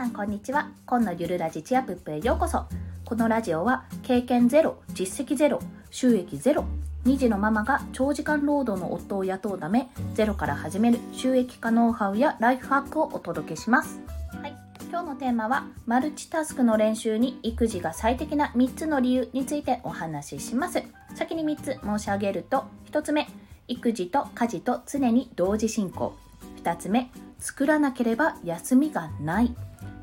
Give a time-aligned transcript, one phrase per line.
[0.00, 0.70] さんこんにちは。
[0.86, 2.64] 今のゆるラジチアプップへようこそ。
[3.04, 5.60] このラジオは経験ゼロ実績ゼロ
[5.90, 6.64] 収益ゼロ
[7.04, 14.00] 2児のママが長時間労働の夫を雇うためゼロから始める収益化ノウハウやライフハックをお届けします。
[14.40, 14.56] はい。
[14.88, 20.82] 今日のテーマはマルチタスクの練習に育児が最適な3つの理由についてお話しします。
[21.14, 23.28] 先に3つ申し上げると1つ目
[23.68, 26.16] 育児と家事と常に同時進行。
[26.64, 29.54] 2つ目作らなければ休みがない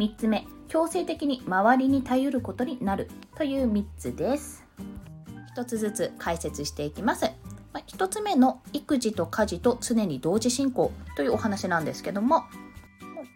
[0.00, 3.10] 3つ目強制的に周りに頼ることになる。
[3.36, 4.64] という3つです。
[5.54, 7.30] 1つずつ解説していきます。
[7.74, 10.90] 1つ目の育児と家事と常に同時進行。
[11.16, 12.44] というお話なんですけども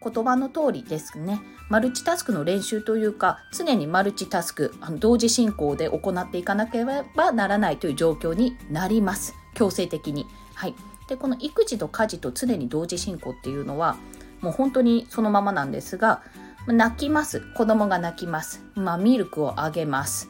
[0.03, 1.39] 言葉の通りですね。
[1.69, 7.77] マルチタスクの練習というか常にマルチタスク同時進行で行っていかなければならない。
[7.77, 9.35] という状況になります。
[9.53, 10.25] 強制的に。
[10.55, 10.75] はい。
[11.11, 13.99] でこの育児と家事と常に同時進行っていうのは
[14.41, 16.23] もう本当にそのままなんですが
[16.67, 17.41] 泣きます。
[17.55, 20.29] 子供が泣きます、まあ、ミルクをあげます。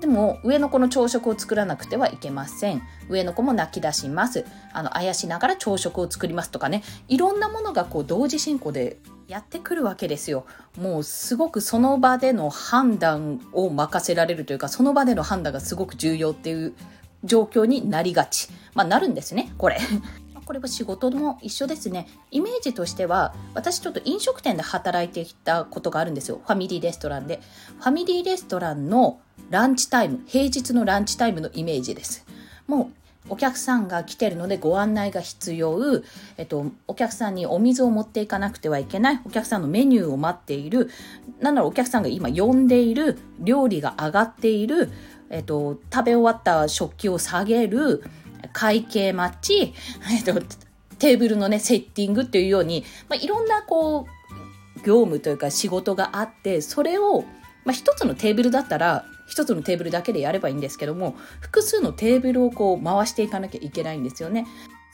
[0.00, 2.82] でも上の子の朝食を作らなくてはいけません。
[3.08, 4.44] 上の子も泣き出します。
[4.72, 6.82] あのあやしながら朝食を作りますとかね。
[7.08, 10.44] いろんなものがこう同時進行でやってくるわけですよ。
[10.78, 16.74] もうすごくその場での判断を任せられるというかその場での判断がすごく重要っていう
[17.24, 18.50] 状況になりがち。
[18.74, 19.78] まあ、なるんですね、これ。
[20.46, 22.06] これは仕事も一緒ですね。
[22.30, 26.40] イメージとしては、私ちょっと飲食店で働いてきたことがあるんですよ。
[26.46, 27.40] ファミリーレストランで。
[27.80, 29.18] ファミリーレストランの
[29.50, 32.24] ランチタイム、平日のランチタイムのイメージです。
[32.68, 32.90] も
[33.28, 35.80] うお客さんが来てるのでご案内が必要、
[36.36, 40.90] えっと、お客さんにお水を持っていかなくてはいけない、お客さんのメニューを待っている、
[41.40, 44.90] なんならお客さんが今呼んでいる、料理が上がっている、
[45.28, 48.04] えっと、食べ終わった食器を下げる、
[48.52, 49.74] 会計待ち、
[50.10, 50.34] えっと、
[50.98, 57.22] テーブルのね、セッティングっていうように、まあ、いろんなこう、業務というか仕事があって、それを、
[57.64, 64.46] まあ、一つのテーブルだったら、一つのテーブルだけでやればいいんですけども、複数のテーブルをこう回していかなきゃいけないんですよね。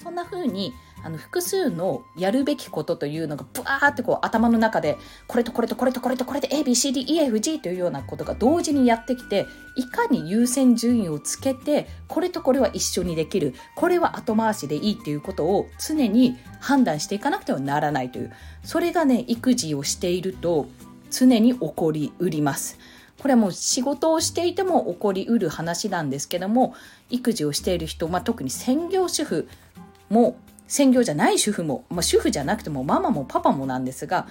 [0.03, 0.75] そんな風に
[1.05, 4.99] あの複数のやるべきことというのがブワーってこう頭の中で
[5.29, 9.47] これとこれとこれとこれとこれで ABCDEFG というようなことが同時にやってきて
[9.77, 18.33] いかに優先順位をつけてこれとこれは一緒にできるこれは後回しでいいっていうことを常に判断していかなくてはならないという
[18.65, 20.67] それがね育児をしていると
[21.11, 22.79] 常に起こりうります。
[23.21, 26.75] これはもう仕事をしていても起こりうる話なんですけども
[27.09, 29.49] 育児をしている人、まあ、特に専業主婦
[30.13, 30.37] も
[30.69, 34.27] 専業じゃない主婦も、まあ、主婦じゃなくてもママもパパもなんですが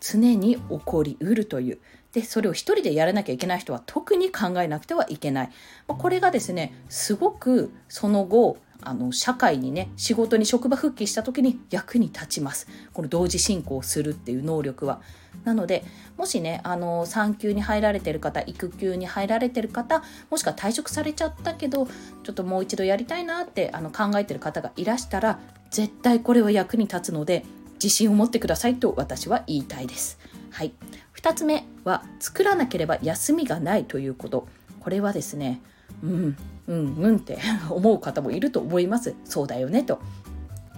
[0.00, 1.78] 常に起こりうるという
[2.16, 5.50] でそれを一人でやらなきゃいけない人は特に考えなくてはいけない、
[5.86, 12.68] まあ、これがですねすごくその後あの社会にね仕事に職場復帰した時に役に立ちます。
[12.94, 15.02] この同時進行するっていう能力は。
[15.44, 15.84] なので
[16.16, 25.38] もしねあの産休に入られてる方育休に入られてる方もしくは退職されちゃったけどちょっともう一度やりたいなってあの考えてる方がいらしたら
[25.70, 27.44] 絶対これは役に立つので
[27.74, 30.18] 自信を持ってくださいと私は言いたいです。
[30.50, 30.72] はい、
[31.20, 31.75] 2つ目。
[31.86, 34.46] は作らなければ休みがないということ。
[34.80, 35.62] これはですね
[36.02, 36.36] うん
[36.68, 37.38] うんうんって
[37.70, 39.14] 思う方もいると思います。
[39.24, 40.00] そうだよねと。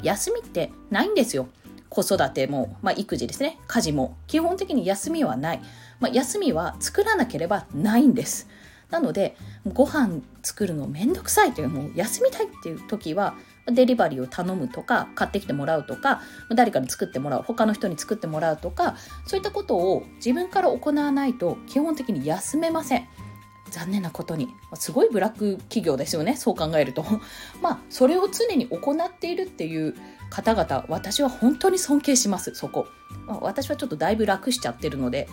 [0.02, 1.48] 休みってないんですよ。
[1.88, 3.58] 子育ても、まあ、育児ですね。
[3.66, 4.16] 家事も。
[4.26, 5.62] 基本的に休みはない、
[6.00, 8.46] まあ、休みは作らなければないんです。
[8.90, 9.36] なので
[9.66, 13.34] ご飯作るのめんどくさいというもう休みたいっていう時は
[13.70, 16.22] デリバリーを頼むとか買ってきてもらうとか
[16.54, 18.96] 誰かに作ってもらう他の人に作ってもらうとか
[19.26, 23.08] そういったことを自分から行わないと基本的に休めません。
[23.70, 24.48] 残念なことに。
[24.74, 27.04] すごいブラック企業ですよねそう考えると。
[27.62, 29.94] まあそれを常に行っているっていう
[30.30, 32.86] 方々私は本当に尊敬しますそこ、
[33.40, 35.28] 私はちょっとだいぶ楽しちゃってるので。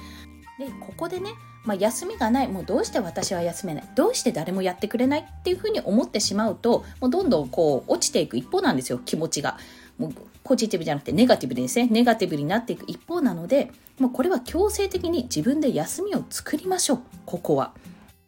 [0.59, 1.31] でここでね、
[1.65, 9.57] まあ、休みがないもうどうして私は休めないどうして誰もやってくれないっていうふうに思ってしまうともうどんどんこう落ちていく一方なんですよ気持ちが。
[9.97, 10.13] もう
[10.43, 17.73] ポジティブじゃなくてネガティブですねネガティブになっていく一方なのでもうこれは強制的に自分で休みを作りましょうここは。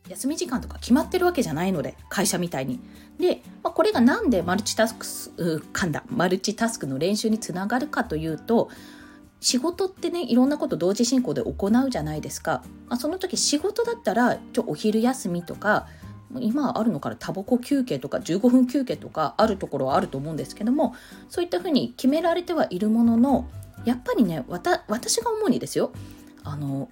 [0.07, 2.80] 休み時間とか決まってるわけじゃないので会社みたいに。
[3.19, 5.06] で、まあ、これが何でマルチタスク
[5.74, 8.69] 噛んだマルチタスクの練習につながるかというと
[9.48, 15.88] 仕事ってねいろんなこと同時進行で行うじゃないですか、まあ、その時仕事だったらちょお昼休みとか
[16.42, 20.96] 今あるのからタバコ休憩とか15分休憩とかあるところはあると思うんですけども
[21.30, 23.48] そういったふうに決められてはいるものの
[23.86, 25.94] やっぱりね私が思うにですよ
[26.44, 26.90] あの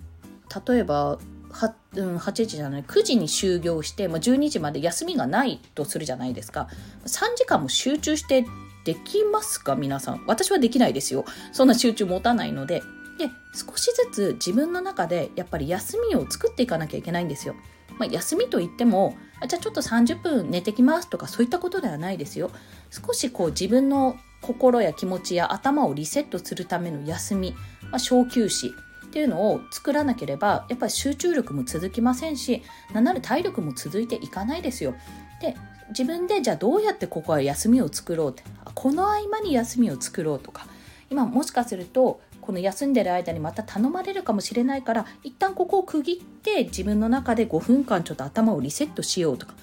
[0.65, 1.19] 例えば
[1.49, 6.67] は、うん、8時じゃない9時に就業して、まあ、12時まで休みがないとするじゃないですか。
[7.05, 8.45] 3時間も集中して
[8.85, 9.75] できますか？
[9.75, 10.23] 皆さん。
[10.27, 11.25] 私はできないですよ。
[11.51, 12.81] そんな集中持たないので。
[13.17, 17.55] で少しずつ自分の中でやっぱり休みを作っていかなきゃいけないんですよ。
[17.97, 19.15] まあ、休みといっても
[19.47, 22.51] じゃあちょっと30分寝てきますとかそういったことではないですよ。
[22.91, 28.71] 少しこう自分の心や気持ちや頭をリセットするための休み、まあ、小休止
[29.07, 34.93] っていうのを作らなければやっぱり集中力も続きませんし何なら体力も続いていかないですよ。
[35.41, 35.55] で
[35.89, 38.43] 自分でじゃあどうやってここは休みを作ろうって
[38.85, 40.67] この合間に休みを作ろうとか
[41.09, 49.53] 今もしかするとこの休んでる間にまた頼まれるかもしれないから一旦ここを区切って自分の中で5分間ちょっと頭をリセットしようとか、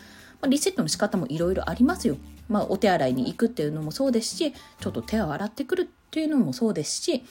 [0.41, 2.17] まあ、リセットの仕方もいろいろありますよ。
[2.49, 7.23] まあ、お手洗いに行くっていうのもそうですしちょっと手を洗ってくるっていうのもそうですし、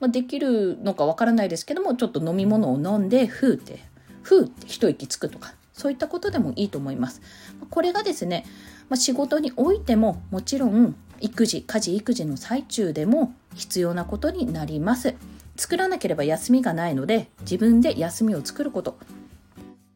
[0.00, 3.78] まあ、できるのかわからないですけどもちょっと飲み物を飲んでふーって
[4.22, 7.22] ふーって一息つくとかそういったことでもいいと思います。
[7.70, 8.44] これがですね、
[8.88, 15.14] まあ、仕事においてももちろん育児家事育児の最中でも必要なことになります。
[15.56, 18.98] 作らなければ休みがないので自分で休みを作ること。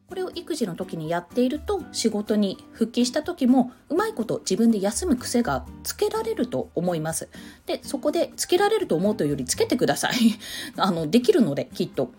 [0.09, 7.29] これを育児の時にやっていると仕事に復帰した時もうまいこと自分で休む癖がつけられると思います。
[7.65, 10.13] でそこでつけられると思うというよりつけてください。
[10.77, 12.11] あのできるのできっと。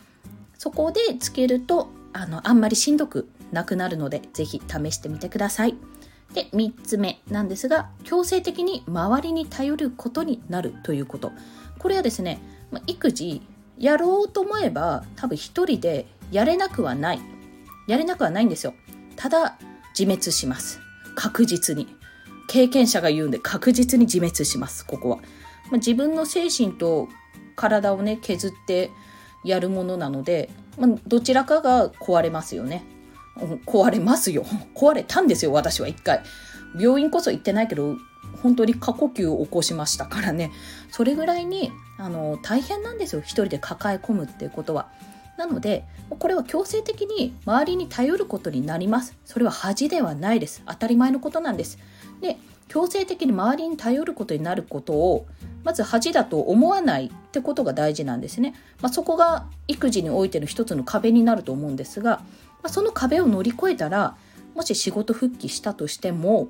[0.59, 5.77] そこでつけるとあのあんまりしんどくなくなるのでぜひ試してみてください。
[6.35, 11.33] で3つ目なんですが強制的に周りに頼ることになるということ。
[11.79, 12.41] これはですね
[12.71, 13.43] ま育児
[13.79, 17.21] やろうと思えば多分一人でやれなくはない。
[17.87, 18.75] やれなくはないんですよ。
[19.17, 19.59] ただ
[19.99, 20.81] 自滅します。
[21.15, 21.87] 確実に。
[22.47, 25.17] 経験者が言うんで確実に自滅しますここは、
[25.71, 27.09] ま、自分の精神と
[27.57, 28.91] 体をね削って
[29.45, 32.85] やるものなので、ま、どちらかが壊れますよね。
[33.67, 34.45] 壊れますよ。
[34.75, 36.23] 壊れたんですよ、私は一回。
[36.79, 37.97] 病院こそ行ってないけど、
[38.43, 40.51] 本当に過呼吸を起こしましたからね。
[40.91, 44.89] それぐらいに、あの、大変なんですよ、一人で抱え込むっていうことは。
[45.37, 49.17] なので、これは強制的に周りに頼ることになります。
[49.25, 50.63] それは恥ではないです。
[50.67, 51.79] 当たり前のことなんです。
[52.21, 52.37] で、
[52.69, 55.27] 強制的に周りに頼ることになることを、
[55.65, 58.55] まず恥だと思わないってことが大事なんですね。
[58.81, 62.23] まあ、そこが育児においての一つの壁になると思うんですが、
[62.65, 64.17] まあ、その壁を乗り越えたら
[64.55, 66.49] もし仕事復帰したとしても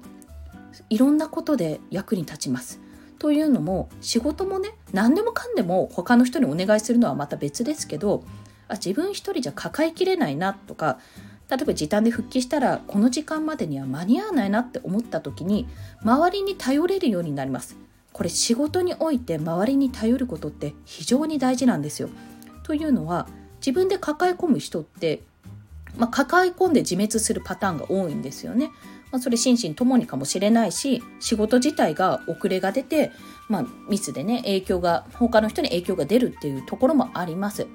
[0.89, 2.81] いろんなことで役に立ちます。
[3.19, 8.23] というのも仕事もね何でもかんでも他の人にお願いするのはまた別ですけど
[8.69, 10.99] あ自分一人じゃ抱えきれないなとか
[11.49, 15.67] 例えば時短で復帰したらこの時間までには間に合わないなって思った時に
[16.03, 17.77] 周りに頼れるようになります。
[18.13, 22.11] これ仕事において周りに頼ることって非常に大事なんですよ。
[22.63, 23.27] というのは
[23.57, 25.23] 自分で抱え込む人って
[25.97, 28.71] まあ、抱え込んで自滅するパターンが多いんですよね。
[29.11, 33.13] まあ、それ心身ともにかもしれないし仕事自体が遅れが出て、
[33.49, 37.69] まあ、ミスでね影響が他の人に影響が出るっていうところもあります。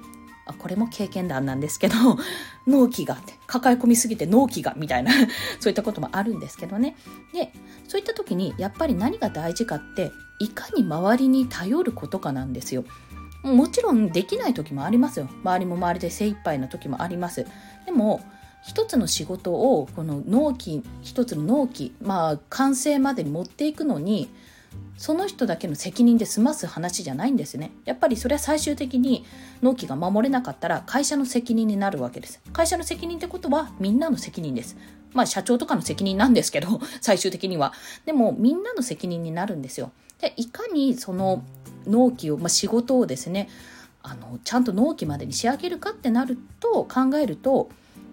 [0.46, 1.94] あこれも経験談なんですけど
[2.66, 5.12] 納期が抱え込みすぎて納期がみたいな
[5.60, 6.96] そういったこともあるんですけどね
[7.32, 7.52] で
[7.88, 12.84] そういった時にやっぱり何が大事かっていかに周りに頼ることかなんですよ。
[13.42, 15.28] もちろんできない時もありますよ。
[15.42, 17.46] 周りも周りで精一杯な時もあります。
[17.86, 18.20] でも
[18.62, 24.28] 一つの仕事をこの納期一つの納期まあ完成までに持っていくのに
[24.98, 27.72] その人だけの責任で済ます話じゃないんですね。
[27.86, 29.24] やっぱりそれは最終的に
[29.62, 32.40] 納期が守れなかったら会社の責任になるわけです。
[32.52, 34.76] 会社の責任ってことはみんなの責任です。
[35.14, 37.72] まあ社長とかの責任なんですけど、最終的には。
[38.04, 39.90] でもみんなの責任になるんですよ。
[40.20, 41.42] で、いかにその
[41.86, 43.48] 納期を、まあ、仕事をですね、
[44.02, 47.68] あのちゃんと納期までに仕上げるかってなると考えると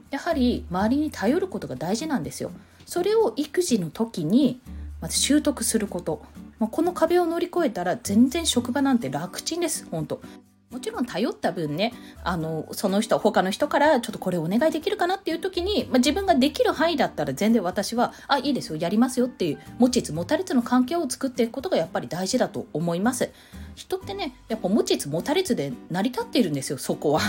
[0.10, 2.52] やはり周りに頼ることが大事なんですよ。
[2.86, 4.62] それを育児の時に
[5.02, 6.22] まず習得すること、
[6.60, 10.22] まあ、この壁を乗り越えたら全然職場なんて楽ちんです本当
[10.70, 11.94] もちろん頼った分ね
[12.26, 23.32] あのその人他の人からちょっとこれお願いできるかなっていう時に、まあ、自分ができる範囲だったら全然私はあいいですよやりますよっていう持ちつ持たれつの関係を作っていくことがやっぱり大事だと思います。
[23.76, 27.22] 人ってねやっぱ持ちつ持たれつで成り立っているんですよそこは。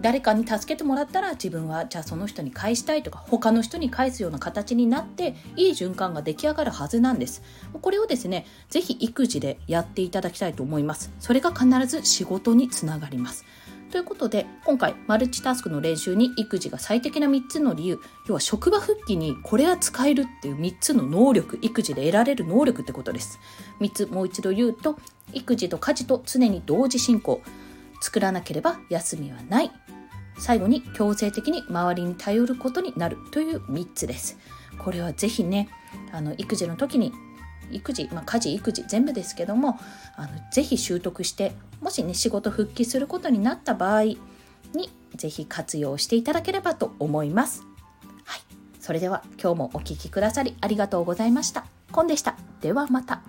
[0.00, 7.42] 誰かに助けてもらったら自分はじゃあその人に返したいとか他の人に返すような形になっていい循環が出来上がるはずなんです。
[7.80, 11.10] これをですねぜひ育児でやっていただきたいと思います。
[11.18, 13.44] それが必ず仕事につながります。
[13.90, 17.98] ということで今回マルチタスクの練習に育児が最適な3つの理由。
[18.28, 23.38] 要は職場復帰にこれは使えるっていう3つの能力育児で得られる能力ってことです。
[23.80, 24.98] 3つもう一度言うと
[25.32, 27.40] 育児と家事と常に同時進行。
[28.00, 29.70] 作らなければ休みはない
[30.38, 34.38] 最後に強制的に周りに頼ることになるという3つです
[34.78, 35.68] これはぜひね
[36.12, 37.12] あの育児の時に
[37.70, 39.78] 育児、まあ、家事育児全部ですけども
[40.16, 44.18] あのぜひ習得してもしね仕事復帰することになった場合に
[45.14, 47.62] ぜひ活用していただければと思います。
[48.24, 48.40] はい、
[48.80, 51.66] それでは今日もお聴きくださりありがとうございました。
[51.92, 52.36] コンでした。
[52.60, 53.22] ではまた。